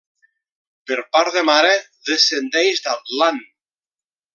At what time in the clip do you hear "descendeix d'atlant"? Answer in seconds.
2.13-3.43